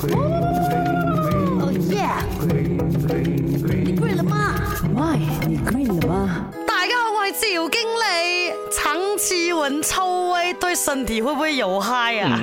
[0.00, 2.04] 哦耶！
[3.98, 4.54] 你了吗
[5.74, 6.44] 你了吗？
[6.66, 7.96] 大家好，我系赵经理。
[8.70, 12.38] 长期闻臭味对身体会不会有害呀？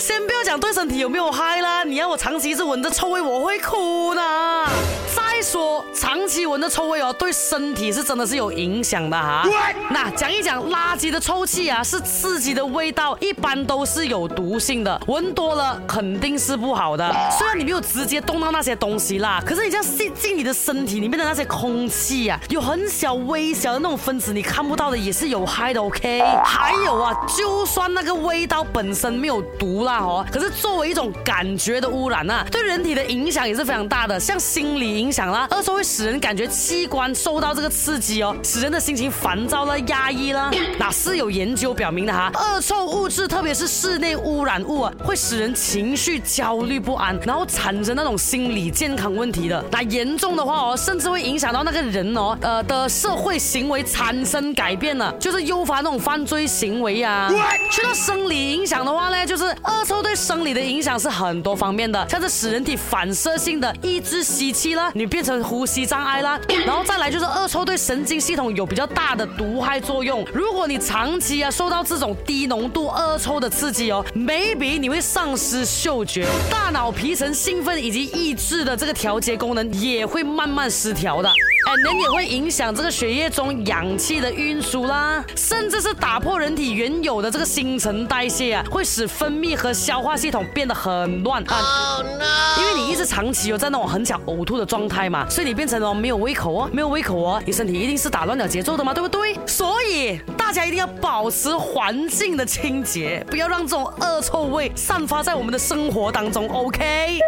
[0.00, 4.66] 先不要讲对身体有没有害啦，你让我长期一直闻着臭味，我会哭的。
[5.14, 9.46] 再说，长期闻着臭味哦，对身体是真的是有影响的哈。
[9.90, 17.06] 那讲一讲垃圾的臭气啊，是刺激的味道，一般都是有毒性的，闻多了肯定是不好的。
[17.38, 25.82] 虽然你没有直接动到那些东西啦，可是你这样吸进你的身体里面的那些空气啊，有很小微小的那种分子，你看不到的也是有害的。
[25.82, 29.89] OK，还有啊，就算那个味道本身没有毒了。
[30.30, 40.48] 可是作为一种感觉的污染呐，对人体的影响也是非常大的，像心理影响啦，恶臭会使人感觉器官受到这个刺激哦，使人的心情烦躁啦、压抑啦。
[40.78, 49.62] 那是有研究表明的哈，恶臭物质特别是室内污染物啊，会使人情绪焦虑不安，然后产生那种心理健康问题的。
[49.72, 57.28] 那严重的话哦，甚至会影响到那个人哦，呃的社会行为产生改变呢，就是诱发那种犯罪行为呀。
[57.72, 59.44] 去到生理影响的话呢，就是。
[59.80, 70.22] 恶臭对生理的影响是很多方面的，像是使人体反射性的抑制吸气啦，你变成呼吸障碍啦， 然后再来就是恶臭对神经系统有比较大的毒害作用。
[70.34, 81.30] 如果你长期啊受到这种低浓度恶臭的刺激哦，maybe 你会丧失嗅觉，大脑皮层兴奋以及抑制的这个调节功能也会慢慢失调的。
[81.68, 91.42] 哎，你也会影响这个血液中氧气的运输啦，甚至是打破人体原有的这个新陈代谢啊，会使分泌和消化系统变得很乱。
[91.48, 92.62] 哦，no！
[92.62, 99.36] 因为你一直长期有在那种很想呕吐的状态嘛，所以你变成了没有胃口哦，没有胃口哦，你身体一定是打乱了节奏的嘛，对不对？
[99.46, 107.18] 所以大家一定要保持环境的清洁，不要让这种恶臭味散发在我们的生活当中，OK？